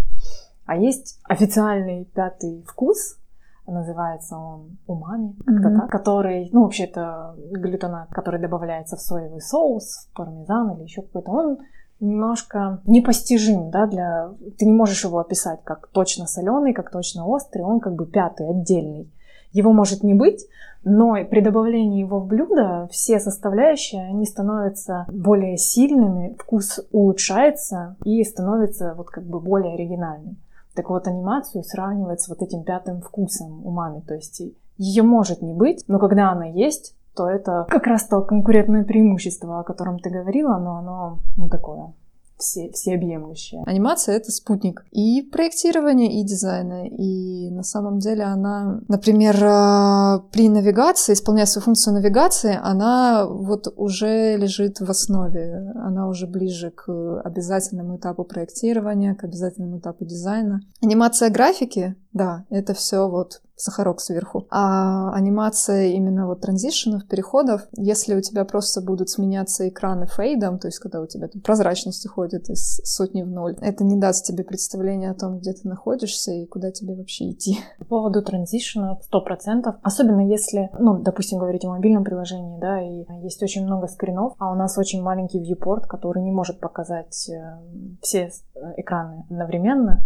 [0.68, 3.18] А есть официальный пятый вкус,
[3.66, 5.80] называется он умами, mm-hmm.
[5.80, 11.02] так, который, ну, вообще это глютонат, который добавляется в соевый соус, в пармезан или еще
[11.02, 11.58] какой-то, он
[12.02, 14.32] немножко непостижим, да, для...
[14.58, 18.50] Ты не можешь его описать как точно соленый, как точно острый, он как бы пятый,
[18.50, 19.10] отдельный.
[19.54, 20.46] Его может не быть,
[20.84, 28.22] но при добавлении его в блюдо все составляющие, они становятся более сильными, вкус улучшается и
[28.26, 30.38] становится вот как бы более оригинальным.
[30.78, 34.00] Так вот, анимацию сравнивать с вот этим пятым вкусом умами.
[34.02, 34.44] То есть
[34.78, 39.60] ее может не быть, но когда она есть, то это как раз то конкурентное преимущество,
[39.60, 41.94] о котором ты говорила, но оно ну, такое
[42.38, 43.64] все, всеобъемлющая.
[43.66, 46.88] Анимация— это спутник и проектирования, и дизайна.
[46.88, 53.74] И на самом деле она, например, а, при навигации, исполняя свою функцию навигации, она вот
[53.76, 55.74] уже лежит в основе.
[55.76, 60.62] Она уже ближе к обязательному этапу проектирования, к обязательному этапу дизайна.
[60.82, 64.48] Анимация графики, да, это все вот сахарок сверху.
[64.50, 70.68] А анимация именно вот транзишенов, переходов, если у тебя просто будут сменяться экраны фейдом, то
[70.68, 74.44] есть когда у тебя там прозрачность уходит из сотни в ноль, это не даст тебе
[74.44, 77.58] представления о том, где ты находишься и куда тебе вообще идти.
[77.80, 79.76] По поводу транзишенов, сто процентов.
[79.82, 84.52] Особенно если, ну, допустим, говорить о мобильном приложении, да, и есть очень много скринов, а
[84.52, 87.58] у нас очень маленький viewport, который не может показать э,
[88.02, 90.04] все э, экраны одновременно.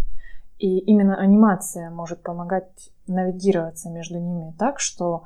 [0.62, 5.24] И именно анимация может помогать навигироваться между ними так, что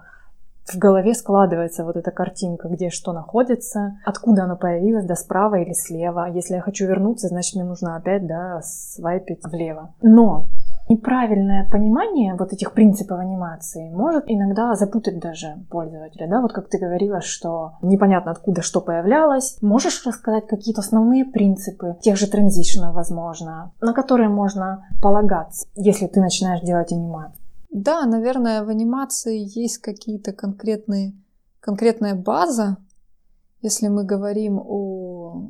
[0.63, 5.73] в голове складывается вот эта картинка, где что находится, откуда оно появилось, да справа или
[5.73, 6.29] слева.
[6.33, 9.93] Если я хочу вернуться, значит мне нужно опять, да, свайпить влево.
[10.01, 10.47] Но
[10.89, 16.77] неправильное понимание вот этих принципов анимации может иногда запутать даже пользователя, да, вот как ты
[16.77, 19.57] говорила, что непонятно откуда что появлялось.
[19.61, 26.19] Можешь рассказать какие-то основные принципы тех же транзишенов, возможно, на которые можно полагаться, если ты
[26.19, 27.43] начинаешь делать анимацию?
[27.71, 31.13] Да, наверное, в анимации есть какие-то конкретные,
[31.59, 32.77] конкретная база,
[33.61, 35.49] если мы говорим о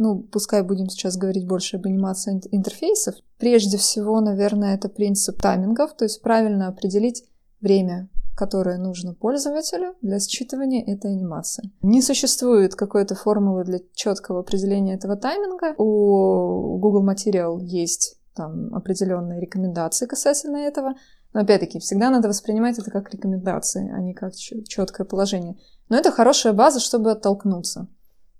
[0.00, 3.16] ну, пускай будем сейчас говорить больше об анимации интерфейсов.
[3.36, 7.24] Прежде всего, наверное, это принцип таймингов, то есть правильно определить
[7.60, 11.70] время, которое нужно пользователю для считывания этой анимации.
[11.82, 15.74] Не существует какой-то формулы для четкого определения этого тайминга.
[15.76, 20.94] У Google Material есть там определенные рекомендации касательно этого.
[21.34, 25.58] Но опять-таки, всегда надо воспринимать это как рекомендации, а не как четкое положение.
[25.90, 27.86] Но это хорошая база, чтобы оттолкнуться.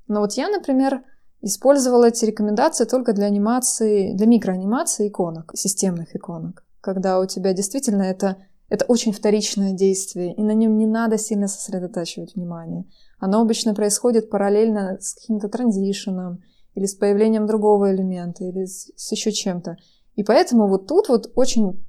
[0.08, 1.04] Но вот я, например,
[1.42, 6.64] Использовала эти рекомендации только для анимации, для микроанимации иконок, системных иконок.
[6.80, 8.36] Когда у тебя действительно это,
[8.68, 12.84] это очень вторичное действие, и на нем не надо сильно сосредотачивать внимание.
[13.18, 16.42] Оно обычно происходит параллельно с каким-то транзишеном,
[16.74, 19.76] или с появлением другого элемента, или с, с еще чем-то.
[20.14, 21.84] И поэтому вот тут вот очень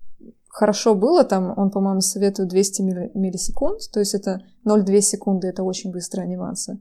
[0.47, 2.81] хорошо было, там он, по-моему, советует 200
[3.15, 6.79] миллисекунд, то есть это 0,2 секунды, это очень быстрая анимация.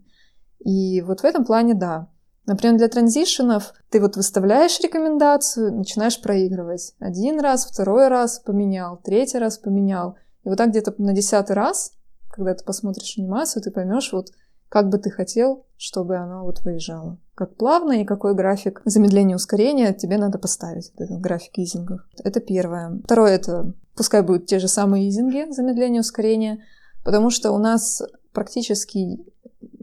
[0.65, 2.09] И вот в этом плане, да,
[2.47, 6.95] Например, для транзишенов ты вот выставляешь рекомендацию, начинаешь проигрывать.
[6.99, 10.17] Один раз, второй раз поменял, третий раз поменял.
[10.45, 11.93] И вот так где-то на десятый раз,
[12.31, 14.33] когда ты посмотришь анимацию, ты поймешь, вот
[14.69, 17.19] как бы ты хотел, чтобы оно вот выезжало.
[17.35, 22.01] Как плавно и какой график замедления ускорения тебе надо поставить, этот график изингов.
[22.23, 23.01] Это первое.
[23.05, 26.65] Второе— это пускай будут те же самые изинги замедления ускорения,
[27.05, 29.21] потому что у нас практически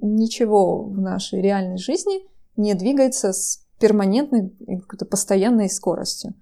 [0.01, 2.25] ничего в нашей реальной жизни—
[2.57, 6.33] не двигается с перманентной, какой-то постоянной скоростью.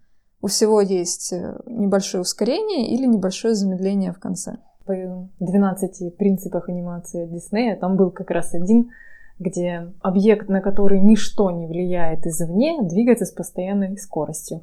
[0.41, 4.57] У всего есть э, небольшое ускорение или небольшое замедление в конце.
[4.85, 8.91] В 12 принципах анимации Диснея там был как раз один,
[9.39, 14.61] где объект, на который ничто не влияет извне, двигается с постоянной скоростью.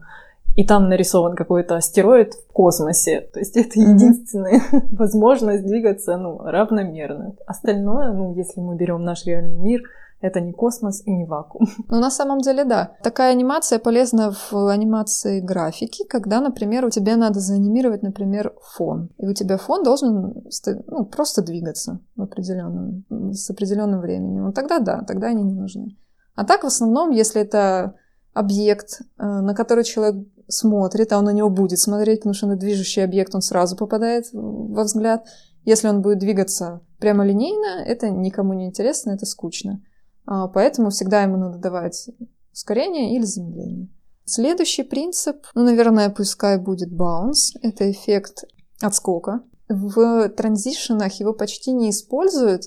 [0.55, 3.23] И там нарисован какой-то астероид в космосе.
[3.33, 4.89] То есть это единственная mm-hmm.
[4.97, 7.35] возможность двигаться ну, равномерно.
[7.47, 9.83] Остальное, ну, если мы берем наш реальный мир,
[10.23, 11.67] это не космос и не вакуум.
[11.89, 12.97] Ну, на самом деле, да.
[13.03, 19.11] Такая анимация полезна в анимации графики, когда, например, у тебя надо заанимировать, например, фон.
[19.19, 20.43] И у тебя фон должен
[20.87, 24.47] ну, просто двигаться в определенном, с определенным временем.
[24.47, 25.99] Вот тогда да, тогда они не нужны.
[26.35, 27.95] А так, в основном, если это
[28.33, 32.57] объект, э, на который человек смотрит, а он на него будет смотреть, потому что на
[32.57, 35.27] движущий объект он сразу попадает во взгляд.
[35.65, 39.83] Если он будет двигаться прямолинейно, это никому не интересно, это скучно.
[40.27, 42.11] А, поэтому всегда ему надо давать
[42.53, 43.89] ускорение или замедление.
[44.25, 47.59] Следующий принцип, ну, наверное, пускай будет bounce.
[47.61, 48.45] Это эффект
[48.81, 49.43] отскока.
[49.69, 52.65] В транзишенах его почти не используют,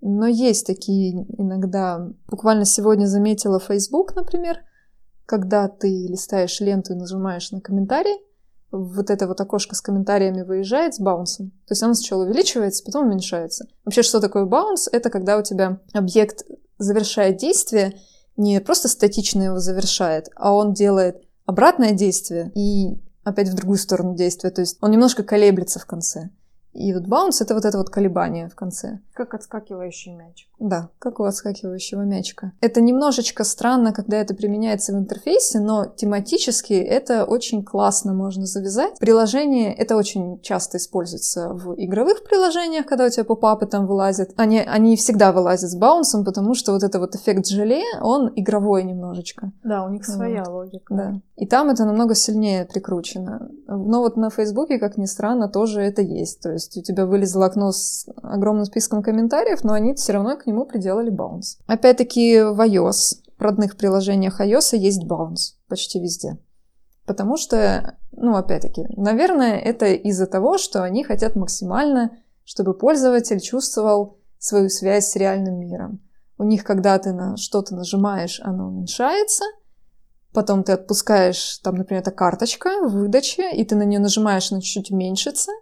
[0.00, 2.08] но есть такие иногда.
[2.28, 4.58] Буквально сегодня заметила Facebook, например,
[5.24, 8.18] когда ты листаешь ленту и нажимаешь на комментарий,
[8.72, 11.50] вот это вот окошко с комментариями выезжает с баунсом.
[11.66, 13.66] То есть оно сначала увеличивается, потом уменьшается.
[13.84, 14.88] Вообще, что такое баунс?
[14.90, 16.44] Это когда у тебя объект
[16.82, 18.00] завершает действие,
[18.36, 24.14] не просто статично его завершает, а он делает обратное действие и опять в другую сторону
[24.14, 24.50] действия.
[24.50, 26.30] То есть он немножко колеблется в конце.
[26.72, 29.00] И вот баунс— это вот это вот колебание в конце.
[29.14, 30.48] Как отскакивающий мячик.
[30.58, 32.52] Да, как у отскакивающего мячика.
[32.60, 38.98] Это немножечко странно, когда это применяется в интерфейсе, но тематически это очень классно можно завязать.
[38.98, 44.30] Приложение, это очень часто используется в игровых приложениях, когда у тебя попапы там вылазят.
[44.36, 48.84] Они, они всегда вылазят с баунсом, потому что вот это вот эффект желе, он игровой
[48.84, 49.52] немножечко.
[49.62, 50.52] Да, у них своя вот.
[50.52, 50.94] логика.
[50.94, 51.20] Да.
[51.36, 53.50] И там это намного сильнее прикручено.
[53.66, 56.40] Но вот на Фейсбуке, как ни странно, тоже это есть.
[56.40, 60.46] То есть у тебя вылезло окно с огромным списком комментариев, но они все равно к
[60.46, 61.58] нему приделали баунс.
[61.66, 66.38] Опять-таки в iOS, в родных приложениях iOS есть баунс почти везде.
[67.06, 74.18] Потому что, ну, опять-таки, наверное, это из-за того, что они хотят максимально, чтобы пользователь чувствовал
[74.38, 76.00] свою связь с реальным миром.
[76.38, 79.44] У них, когда ты на что-то нажимаешь, оно уменьшается,
[80.32, 84.60] потом ты отпускаешь, там, например, эта карточка в выдаче, и ты на нее нажимаешь, она
[84.60, 85.52] чуть-чуть уменьшится,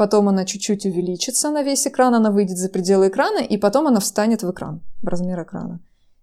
[0.00, 4.00] потом она чуть-чуть увеличится на весь экран, она выйдет за пределы экрана, и потом она
[4.00, 5.80] встанет в экран, в размер экрана.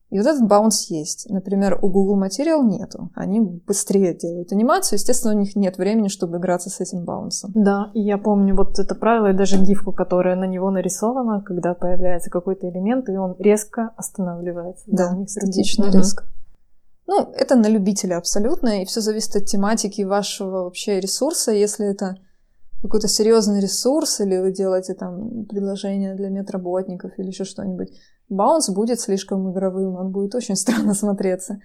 [0.10, 1.30] И вот этот баунс есть.
[1.30, 3.12] Например, у Google Material нету.
[3.13, 4.98] Они быстрее делают анимацию.
[4.98, 7.52] Естественно, у них нет времени, чтобы играться с этим баунсом.
[7.54, 11.76] Да, и я помню вот это правило, и даже гифку, которая на него нарисована, когда
[11.76, 14.86] появляется какой-то элемент, и он резко останавливается.
[14.88, 16.24] Да, да статично резко.
[17.06, 21.52] Ну, это на любителя абсолютно, и все зависит от тематики вашего вообще ресурса.
[21.52, 22.18] Если это
[22.82, 27.90] какой-то серьезный ресурс, или вы делаете там предложение для медработников или еще что-нибудь,
[28.30, 31.60] баунс будет слишком игровым, он будет очень странно смотреться.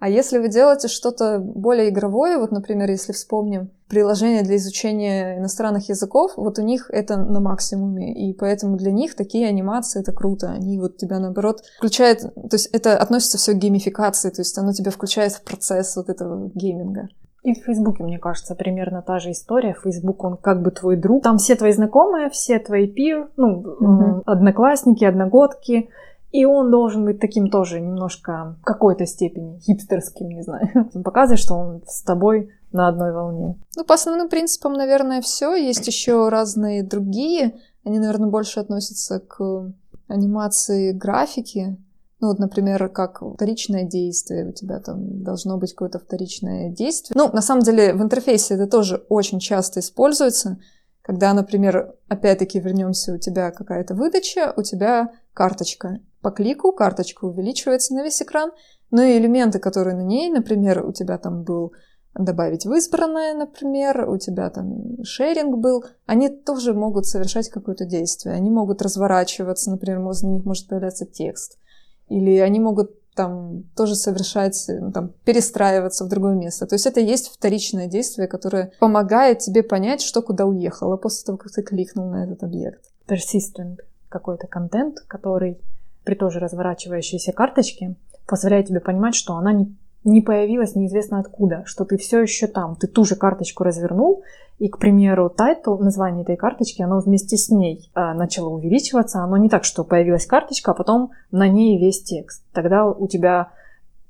[0.00, 5.88] А если вы делаете что-то более игровое, вот, например, если вспомним приложение для изучения иностранных
[5.88, 10.50] языков, вот у них это на максимуме, и поэтому для них такие анимации это круто.
[10.50, 14.72] Они вот тебя, наоборот, включают, то есть это относится все к геймификации, то есть оно
[14.72, 17.08] тебя включает в процесс вот этого гейминга.
[17.42, 19.74] И в Фейсбуке, мне кажется, примерно та же история.
[19.82, 21.22] Фейсбук, он как бы твой друг.
[21.22, 24.22] Там все твои знакомые, все твои пир, ну, угу.
[24.26, 25.88] одноклассники, одногодки.
[26.30, 30.68] И он должен быть таким тоже немножко в какой-то степени хипстерским, не знаю.
[30.94, 33.56] Он показывает, что он с тобой на одной волне.
[33.76, 35.54] Ну, по основным принципам, наверное, все.
[35.54, 37.54] Есть еще разные другие.
[37.82, 39.72] Они, наверное, больше относятся к
[40.06, 41.78] анимации графики.
[42.20, 47.14] Ну, вот, например, как вторичное действие, у тебя там должно быть какое-то вторичное действие.
[47.16, 50.58] Ну, на самом деле, в интерфейсе это тоже очень часто используется,
[51.02, 56.00] когда, например, опять-таки вернемся, у тебя какая-то выдача, у тебя карточка.
[56.20, 58.50] По клику карточка увеличивается на весь экран,
[58.90, 61.72] но и элементы, которые на ней, например, у тебя там был
[62.14, 68.34] добавить в избранное, например, у тебя там шеринг был, они тоже могут совершать какое-то действие.
[68.34, 71.58] Они могут разворачиваться, например, на них может появляться текст.
[72.08, 76.66] Или они могут там тоже совершать, ну, там, перестраиваться в другое место.
[76.66, 81.38] То есть это есть вторичное действие, которое помогает тебе понять, что куда уехало после того,
[81.38, 82.84] как ты кликнул на этот объект.
[83.08, 85.58] Persistent какой-то контент, который
[86.04, 91.62] при той же разворачивающейся карточке позволяет тебе понимать, что она не, не появилась неизвестно откуда,
[91.66, 92.76] что ты все еще там.
[92.76, 94.22] Ты ту же карточку развернул,
[94.58, 99.22] и, к примеру, title, название этой карточки, оно вместе с ней э, начало увеличиваться.
[99.22, 102.42] Оно не так, что появилась карточка, а потом на ней весь текст.
[102.52, 103.50] Тогда у тебя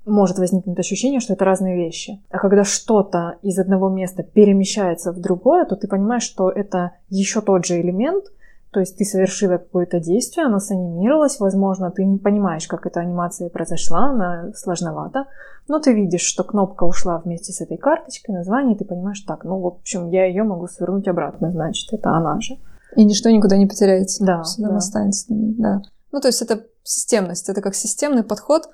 [0.07, 2.23] может возникнуть ощущение, что это разные вещи.
[2.31, 7.43] А когда что-то из одного места перемещается в другое, то ты понимаешь, что это еще
[7.43, 8.25] тот же элемент,
[8.71, 13.49] то есть ты совершила какое-то действие, оно санимировалось, возможно, ты не понимаешь, как эта анимация
[13.49, 15.27] произошла, она сложновата,
[15.69, 19.45] но ты видишь, что кнопка ушла вместе с этой карточкой, название, и ты понимаешь, так,
[19.45, 22.59] ну, в общем, я ее могу свернуть обратно, значит, это она же.
[22.97, 24.25] И ничто никуда не потеряется.
[24.25, 24.43] Да.
[24.43, 24.77] Всегда да.
[24.77, 25.83] останется на ней, да.
[26.13, 28.69] Ну, то есть это системность, это как системный подход,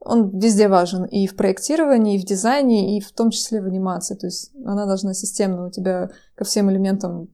[0.00, 4.14] он везде важен, и в проектировании, и в дизайне, и в том числе в анимации.
[4.14, 7.28] То есть она должна системно у тебя ко всем элементам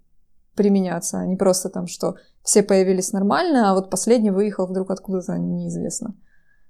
[0.55, 5.38] применяться, а не просто там, что все появились нормально, а вот последний выехал вдруг откуда-то
[5.38, 6.14] неизвестно.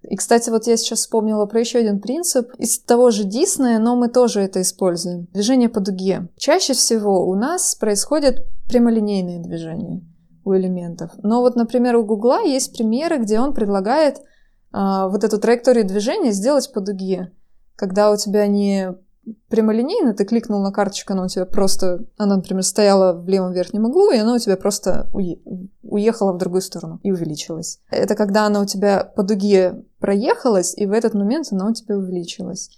[0.02, 3.96] И, кстати, вот я сейчас вспомнила про еще один принцип из того же Диснея, но
[3.96, 5.28] мы тоже это используем.
[5.32, 6.28] Движение по дуге.
[6.36, 10.02] Чаще всего у нас происходит прямолинейные движения
[10.44, 11.10] у элементов.
[11.22, 14.20] Но вот, например, у Гугла есть примеры, где он предлагает
[14.72, 17.32] а, вот эту траекторию движения сделать по дуге.
[17.76, 18.94] Когда у тебя не
[19.48, 23.86] прямолинейно, ты кликнул на карточку, она у тебя просто, она, например, стояла в левом верхнем
[23.86, 25.40] углу, и она у тебя просто уе-
[25.82, 27.80] уехала в другую сторону и увеличилась.
[27.90, 31.96] Это когда она у тебя по дуге проехалась, и в этот момент она у тебя
[31.96, 32.70] увеличилась.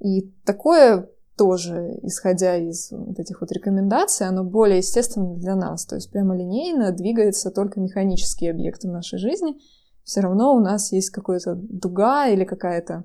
[0.00, 5.84] И такое тоже, исходя из вот этих вот рекомендаций, оно более естественно для нас.
[5.84, 9.56] То есть прямолинейно двигается только механические объекты в нашей жизни.
[10.04, 13.04] Все равно у нас есть какая-то дуга или какая-то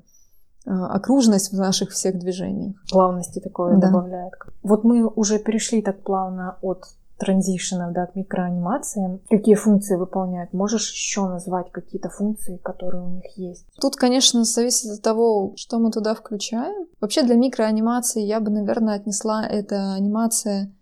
[0.65, 2.75] окружность в наших всех движениях.
[2.91, 3.87] Плавности такое да.
[3.87, 4.33] добавляет.
[4.61, 6.85] Вот мы уже перешли так плавно от
[7.19, 9.19] транзишенов да, к микроанимациям.
[9.29, 10.53] Какие функции выполняют?
[10.53, 13.65] Можешь еще назвать какие-то функции, которые у них есть?
[13.79, 16.87] Тут, конечно, зависит от того, что мы туда включаем.
[17.01, 20.73] Вообще для микроанимации я бы, наверное, отнесла это анимация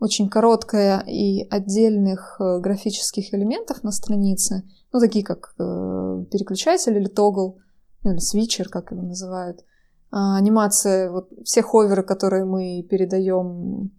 [0.00, 7.08] очень короткая и отдельных э, графических элементов на странице, ну, такие как э, переключатель или
[7.08, 7.58] тогл,
[8.04, 9.64] или свитчер, как его называют.
[10.10, 13.90] А, анимация, вот все ховеры, которые мы передаем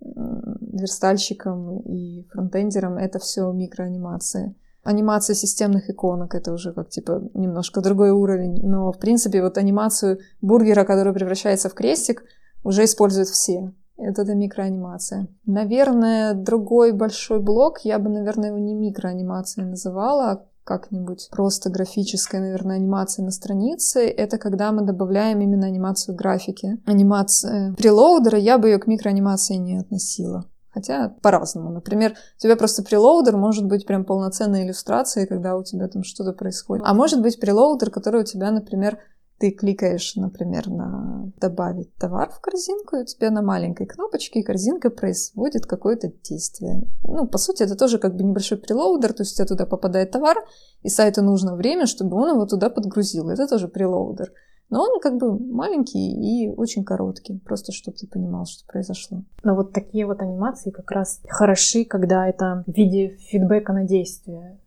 [0.00, 4.54] верстальщикам и фронтендерам, это все микроанимации.
[4.82, 10.18] Анимация системных иконок это уже как типа немножко другой уровень, но в принципе вот анимацию
[10.42, 12.24] бургера, который превращается в крестик,
[12.64, 13.72] уже используют все.
[13.96, 15.28] Это, это микроанимация.
[15.46, 22.40] Наверное, другой большой блок, я бы, наверное, его не микроанимацией называла, а как-нибудь просто графическая,
[22.40, 26.80] наверное, анимация на странице, это когда мы добавляем именно анимацию графики.
[26.86, 30.44] Анимация прелоудера, я бы ее к микроанимации не относила.
[30.70, 31.70] Хотя по-разному.
[31.70, 36.32] Например, у тебя просто прелоудер может быть прям полноценной иллюстрацией, когда у тебя там что-то
[36.32, 36.84] происходит.
[36.84, 38.98] А может быть прелоудер, который у тебя, например,
[39.38, 44.90] ты кликаешь, например, на «добавить товар в корзинку», и у тебя на маленькой кнопочке корзинка
[44.90, 46.82] производит какое-то действие.
[47.02, 50.12] Ну, по сути, это тоже как бы небольшой прелоудер, то есть у тебя туда попадает
[50.12, 50.36] товар,
[50.82, 53.28] и сайту нужно время, чтобы он его туда подгрузил.
[53.28, 54.32] Это тоже прелоудер.
[54.70, 59.22] Но он как бы маленький и очень короткий, просто чтобы ты понимал, что произошло.
[59.42, 64.58] Но вот такие вот анимации как раз хороши, когда это в виде фидбэка на действие.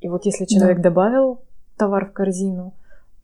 [0.00, 0.84] И вот если человек да.
[0.84, 1.42] добавил
[1.76, 2.74] товар в корзину,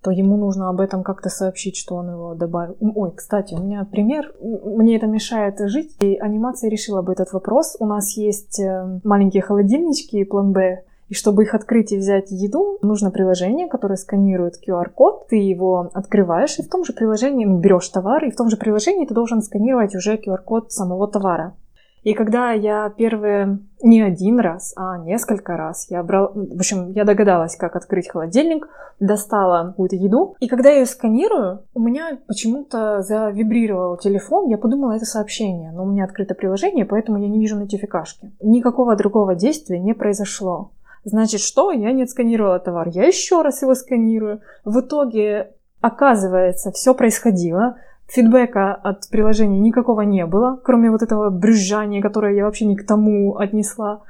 [0.09, 2.77] то ему нужно об этом как-то сообщить, что он его добавил.
[2.81, 7.77] Ой, кстати, у меня пример, мне это мешает жить, и анимация решила бы этот вопрос.
[7.79, 12.79] У нас есть э, маленькие холодильнички, план Б, и чтобы их открыть и взять еду,
[12.81, 15.27] нужно приложение, которое сканирует QR-код.
[15.29, 18.57] Ты его открываешь, и в том же приложении ну, берешь товар, и в том же
[18.57, 21.55] приложении ты должен сканировать уже QR-код самого товара.
[22.03, 27.05] И когда я первые не один раз, а несколько раз, я брал, в общем, я
[27.05, 28.69] догадалась, как открыть холодильник,
[29.01, 34.93] достала какую-то еду, и когда я ее сканирую, у меня почему-то завибрировал телефон, я подумала,
[34.93, 38.33] это сообщение, но у меня открыто приложение, поэтому я не вижу нотификашки.
[38.41, 40.73] Никакого другого действия не произошло.
[41.05, 41.71] Значит, что?
[41.71, 42.89] Я не отсканировала товар.
[42.89, 44.41] Я еще раз его сканирую.
[44.65, 47.77] В итоге, оказывается, все происходило.
[48.09, 52.87] Фидбэка от приложения никакого не было, кроме вот этого брюзжания, которое я вообще не к
[52.87, 54.01] тому отнесла.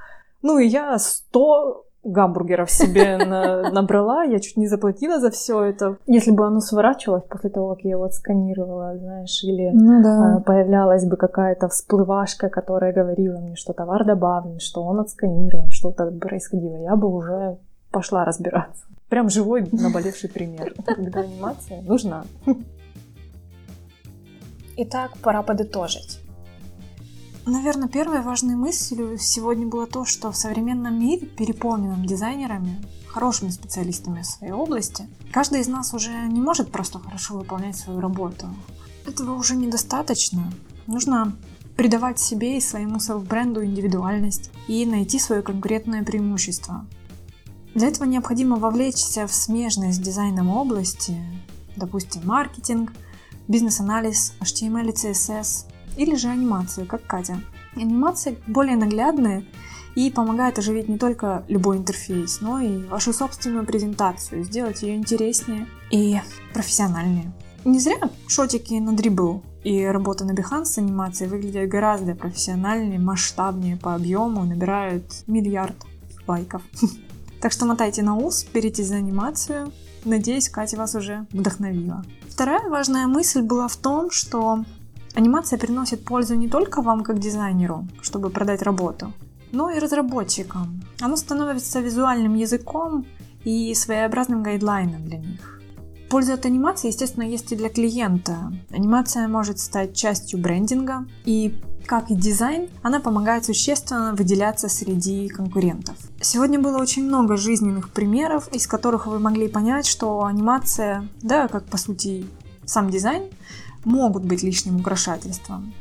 [0.40, 5.96] Ну и я 100 гамбургеров себе на, набрала, я чуть не заплатила за все это.
[6.06, 10.36] Если бы оно сворачивалось после того, как я его отсканировала, знаешь, или ну, да.
[10.36, 16.10] а, появлялась бы какая-то всплывашка, которая говорила мне, что товар добавлен, что он отсканирован, что-то
[16.10, 17.58] происходило, я бы уже
[17.90, 18.84] пошла разбираться.
[19.08, 22.24] Прям живой наболевший пример, когда анимация нужна.
[24.80, 26.20] Итак, пора подытожить.
[27.46, 34.22] Наверное, первой важной мыслью сегодня было то, что в современном мире, переполненном дизайнерами, хорошими специалистами
[34.22, 38.46] в своей области, каждый из нас уже не может просто хорошо выполнять свою работу.
[39.04, 40.44] Этого уже недостаточно.
[40.86, 41.36] Нужно
[41.76, 46.86] придавать себе и своему селф-бренду индивидуальность и найти свое конкретное преимущество.
[47.74, 51.16] Для этого необходимо вовлечься в смежные с дизайном области,
[51.74, 52.92] допустим, маркетинг,
[53.48, 57.40] бизнес-анализ, HTML и CSS, или же анимацию, как Катя.
[57.74, 59.44] Анимация более наглядная
[59.94, 65.66] и помогает оживить не только любой интерфейс, но и вашу собственную презентацию, сделать ее интереснее
[65.90, 66.20] и
[66.52, 67.32] профессиональнее.
[67.64, 73.76] Не зря шотики на дрибл и работа на Behance с анимацией выглядят гораздо профессиональнее, масштабнее
[73.76, 75.76] по объему, набирают миллиард
[76.26, 76.62] лайков.
[77.40, 79.70] Так что мотайте на ус, беритесь за анимацию.
[80.04, 82.04] Надеюсь, Катя вас уже вдохновила.
[82.28, 84.64] Вторая важная мысль была в том, что
[85.18, 89.12] Анимация приносит пользу не только вам как дизайнеру, чтобы продать работу,
[89.52, 90.80] но и разработчикам.
[91.00, 93.04] Оно становится визуальным языком
[93.44, 95.60] и своеобразным гайдлайном для них.
[96.08, 98.52] Польза от анимации, естественно, есть и для клиента.
[98.70, 101.54] Анимация может стать частью брендинга, и
[101.88, 105.96] как и дизайн, она помогает существенно выделяться среди конкурентов.
[106.20, 111.64] Сегодня было очень много жизненных примеров, из которых вы могли понять, что анимация, да, как
[111.64, 112.26] по сути
[112.66, 113.22] сам дизайн,
[113.84, 115.72] могут быть лишним украшательством,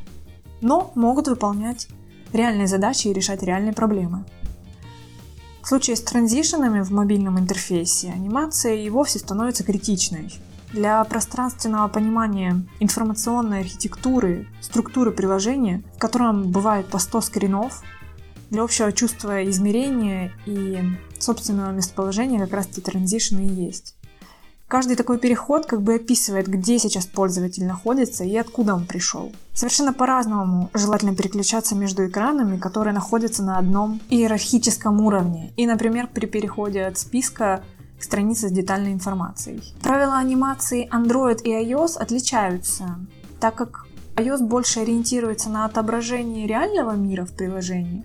[0.62, 1.90] но могут выполнять
[2.32, 4.24] реальные задачи и решать реальные проблемы.
[5.62, 10.32] В случае с транзишенами в мобильном интерфейсе анимация и вовсе становится критичной.
[10.72, 17.84] Для пространственного понимания информационной архитектуры, структуры приложения, в котором бывает по 100 скринов,
[18.50, 20.80] для общего чувства измерения и
[21.20, 23.96] собственного местоположения как раз эти транзишены и есть.
[24.68, 29.32] Каждый такой переход как бы описывает, где сейчас пользователь находится и откуда он пришел.
[29.54, 35.54] Совершенно по-разному желательно переключаться между экранами, которые находятся на одном иерархическом уровне.
[35.56, 37.64] И, например, при переходе от списка
[37.98, 39.62] к странице с детальной информацией.
[39.82, 43.00] Правила анимации Android и iOS отличаются,
[43.40, 48.04] так как iOS больше ориентируется на отображение реального мира в приложении,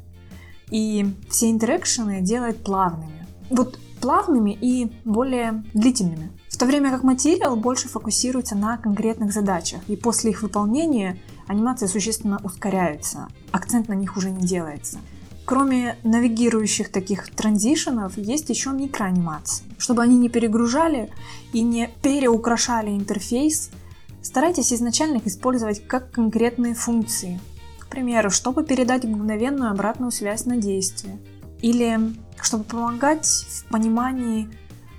[0.71, 3.27] и все интеракшены делает плавными.
[3.51, 6.33] Вот плавными и более длительными.
[6.49, 11.89] В то время как материал больше фокусируется на конкретных задачах, и после их выполнения анимация
[11.89, 14.99] существенно ускоряется, акцент на них уже не делается.
[15.45, 19.65] Кроме навигирующих таких транзишенов, есть еще микроанимации.
[19.79, 21.11] Чтобы они не перегружали
[21.53, 23.71] и не переукрашали интерфейс,
[24.23, 27.41] Старайтесь изначально их использовать как конкретные функции.
[27.81, 31.19] К примеру, чтобы передать мгновенную обратную связь на действие.
[31.61, 31.99] Или
[32.41, 34.49] чтобы помогать в понимании,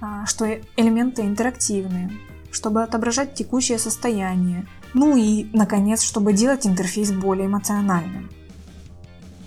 [0.02, 2.12] а, что элементы интерактивные,
[2.52, 8.30] чтобы отображать текущее состояние, ну и, наконец, чтобы делать интерфейс более эмоциональным.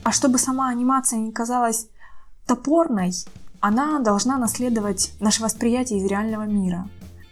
[0.06, 1.88] А чтобы сама анимация не казалась
[2.46, 3.10] топорной,
[3.58, 6.88] она должна наследовать наше восприятие из реального мира.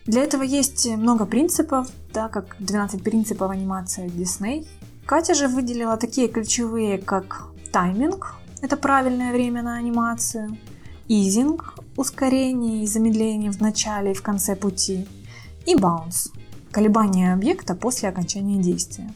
[0.07, 4.67] Для этого есть много принципов, да, как 12 принципов анимации Disney.
[5.07, 10.59] Катя же выделила такие ключевые, как тайминг, это правильное время на анимацию,
[11.07, 15.07] изинг, ускорение и замедление в начале и в конце пути,
[15.65, 16.33] и bounce,
[16.73, 19.15] колебание объекта после окончания действия.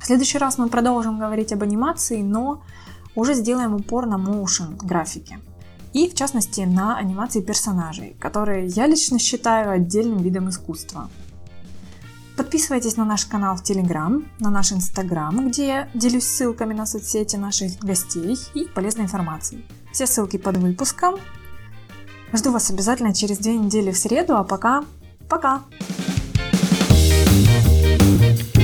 [0.00, 2.62] В следующий раз мы продолжим говорить об анимации, но
[3.14, 5.38] уже сделаем упор на motion графики.
[5.92, 11.10] И в частности на анимации персонажей, которые я лично считаю отдельным видом искусства.
[12.36, 17.36] Подписывайтесь на наш канал в Телеграм, на наш Инстаграм, где я делюсь ссылками на соцсети
[17.36, 19.66] наших гостей и полезной информацией.
[19.92, 21.16] Все ссылки под выпуском.
[22.32, 24.84] Жду вас обязательно через две недели в среду, а пока
[25.28, 25.62] пока!
[28.20, 28.59] thank you